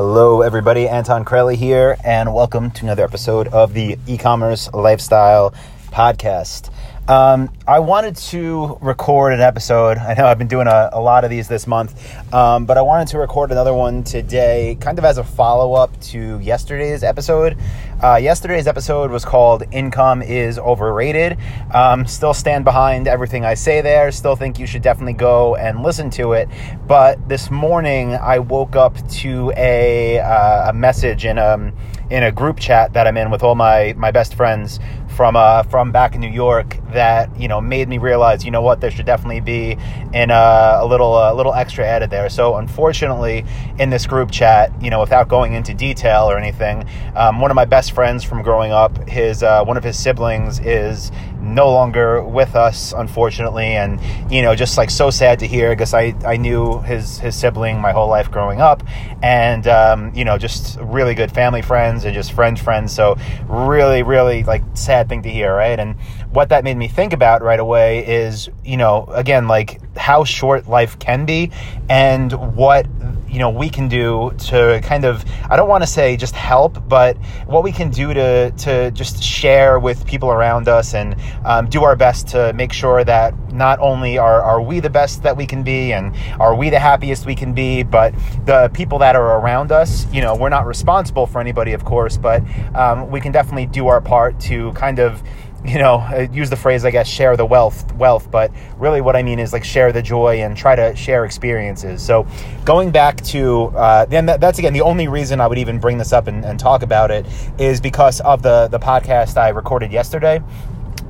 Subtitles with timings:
[0.00, 0.88] Hello, everybody.
[0.88, 5.52] Anton Kraly here, and welcome to another episode of the e commerce lifestyle
[5.90, 6.70] podcast.
[7.08, 9.96] Um, I wanted to record an episode.
[9.96, 11.94] I know I've been doing a, a lot of these this month,
[12.34, 15.98] um, but I wanted to record another one today, kind of as a follow up
[16.02, 17.56] to yesterday's episode.
[18.02, 21.38] Uh, yesterday's episode was called Income is Overrated.
[21.72, 25.82] Um, still stand behind everything I say there, still think you should definitely go and
[25.82, 26.50] listen to it.
[26.86, 31.72] But this morning I woke up to a, uh, a message in a, um,
[32.10, 34.78] in a group chat that I'm in with all my, my best friends
[35.18, 38.62] from uh, from back in New York that you know made me realize you know
[38.62, 39.76] what there should definitely be
[40.14, 42.28] in a, a little a little extra added there.
[42.28, 43.44] So unfortunately,
[43.80, 47.56] in this group chat, you know, without going into detail or anything, um, one of
[47.56, 52.22] my best friends from growing up, his uh, one of his siblings is no longer
[52.22, 54.00] with us, unfortunately, and
[54.30, 57.80] you know, just like so sad to hear because I, I knew his his sibling
[57.80, 58.82] my whole life growing up,
[59.22, 62.92] and um, you know, just really good family friends and just friend friends.
[62.92, 63.16] So
[63.48, 65.78] really, really like sad thing to hear, right?
[65.78, 65.98] And
[66.30, 70.68] what that made me think about right away is, you know, again, like how short
[70.68, 71.50] life can be,
[71.88, 72.86] and what
[73.28, 76.88] you know we can do to kind of I don't want to say just help,
[76.88, 81.68] but what we can do to to just share with people around us and um,
[81.68, 85.36] do our best to make sure that not only are, are we the best that
[85.36, 89.16] we can be and are we the happiest we can be, but the people that
[89.16, 92.42] are around us, you know, we're not responsible for anybody, of course, but
[92.74, 95.22] um, we can definitely do our part to kind of
[95.64, 99.22] you know, use the phrase, I guess, share the wealth, wealth, but really what I
[99.22, 102.00] mean is like share the joy and try to share experiences.
[102.00, 102.26] So
[102.64, 105.98] going back to, uh, then that, that's again, the only reason I would even bring
[105.98, 107.26] this up and, and talk about it
[107.58, 110.40] is because of the, the podcast I recorded yesterday.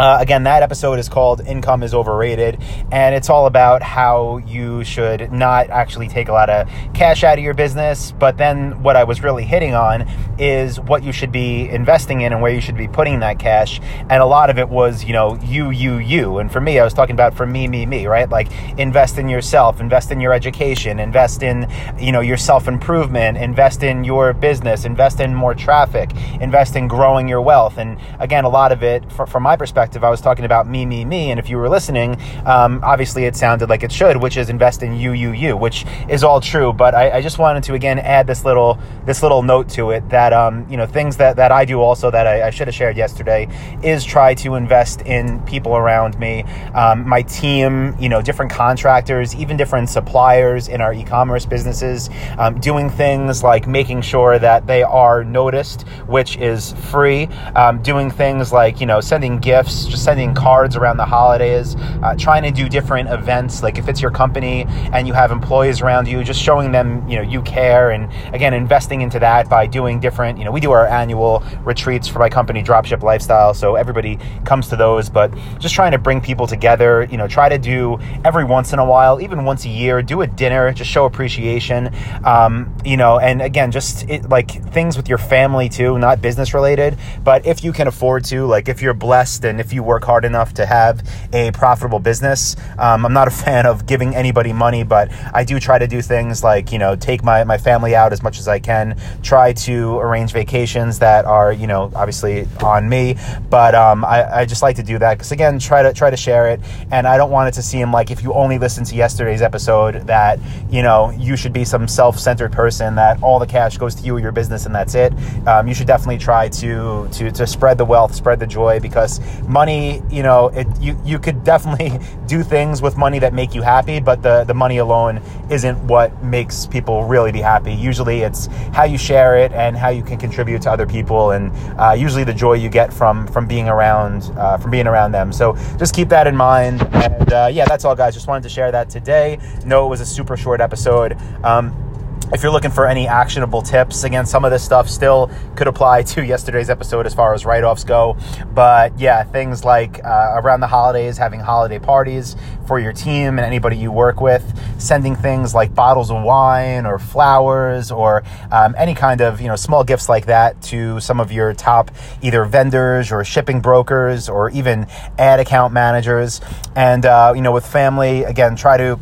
[0.00, 2.58] Uh, again, that episode is called Income is Overrated,
[2.90, 7.36] and it's all about how you should not actually take a lot of cash out
[7.36, 8.10] of your business.
[8.12, 12.32] But then, what I was really hitting on is what you should be investing in
[12.32, 13.78] and where you should be putting that cash.
[14.08, 16.38] And a lot of it was, you know, you, you, you.
[16.38, 18.30] And for me, I was talking about for me, me, me, right?
[18.30, 23.36] Like invest in yourself, invest in your education, invest in, you know, your self improvement,
[23.36, 26.10] invest in your business, invest in more traffic,
[26.40, 27.76] invest in growing your wealth.
[27.76, 30.68] And again, a lot of it, for, from my perspective, perspective, I was talking about
[30.68, 31.30] me, me, me.
[31.32, 34.82] And if you were listening, um, obviously it sounded like it should, which is invest
[34.84, 36.72] in you, you, you, which is all true.
[36.72, 40.08] But I, I just wanted to again add this little this little note to it
[40.10, 42.74] that um, you know things that that I do also that I, I should have
[42.74, 43.48] shared yesterday
[43.82, 49.34] is try to invest in people around me, um, my team, you know, different contractors,
[49.34, 54.84] even different suppliers in our e-commerce businesses, um, doing things like making sure that they
[54.84, 57.26] are noticed, which is free.
[57.56, 62.14] Um, doing things like you know sending gifts just sending cards around the holidays, uh,
[62.16, 63.62] trying to do different events.
[63.62, 67.16] Like if it's your company and you have employees around you, just showing them, you
[67.16, 67.90] know, you care.
[67.90, 72.08] And again, investing into that by doing different, you know, we do our annual retreats
[72.08, 73.54] for my company, Dropship Lifestyle.
[73.54, 77.48] So everybody comes to those, but just trying to bring people together, you know, try
[77.48, 80.90] to do every once in a while, even once a year, do a dinner, just
[80.90, 81.94] show appreciation.
[82.24, 86.54] Um, you know, and again, just it, like things with your family too, not business
[86.54, 90.04] related, but if you can afford to, like if you're blessed and if you work
[90.04, 92.56] hard enough to have a profitable business.
[92.78, 96.02] Um, I'm not a fan of giving anybody money, but I do try to do
[96.02, 99.52] things like, you know, take my, my family out as much as I can, try
[99.52, 103.16] to arrange vacations that are, you know, obviously on me.
[103.48, 106.16] But um, I, I just like to do that because, again, try to try to
[106.16, 106.60] share it.
[106.90, 110.06] And I don't want it to seem like if you only listen to yesterday's episode
[110.06, 110.38] that,
[110.70, 114.02] you know, you should be some self centered person that all the cash goes to
[114.02, 115.12] you or your business and that's it.
[115.46, 119.20] Um, you should definitely try to, to, to spread the wealth, spread the joy because
[119.50, 123.62] money, you know, it, you, you could definitely do things with money that make you
[123.62, 127.74] happy, but the, the money alone isn't what makes people really be happy.
[127.74, 131.52] Usually it's how you share it and how you can contribute to other people and
[131.78, 135.32] uh, usually the joy you get from, from being around, uh, from being around them.
[135.32, 136.82] So just keep that in mind.
[137.10, 138.14] And uh, yeah, that's all guys.
[138.14, 139.38] Just wanted to share that today.
[139.64, 141.16] No, it was a super short episode.
[141.42, 141.89] Um,
[142.32, 146.02] if you're looking for any actionable tips, again, some of this stuff still could apply
[146.02, 148.16] to yesterday's episode as far as write offs go.
[148.54, 153.40] But yeah, things like uh, around the holidays, having holiday parties for your team and
[153.40, 154.44] anybody you work with,
[154.78, 158.22] sending things like bottles of wine or flowers or
[158.52, 161.90] um, any kind of you know small gifts like that to some of your top
[162.22, 164.86] either vendors or shipping brokers or even
[165.18, 166.40] ad account managers.
[166.76, 169.00] And uh, you know, with family, again, try to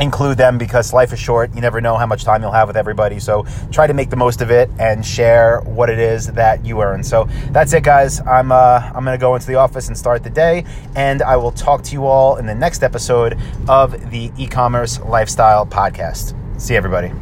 [0.00, 1.54] include them because life is short.
[1.54, 3.20] You never know how much time you'll have with everybody.
[3.20, 6.82] So try to make the most of it and share what it is that you
[6.82, 7.02] earn.
[7.02, 8.20] So that's it, guys.
[8.20, 10.64] I'm uh, I'm gonna go into the office and start the day,
[10.96, 15.66] and I will talk to you all in the next episode of the e-commerce lifestyle
[15.66, 16.34] podcast.
[16.60, 17.12] See everybody.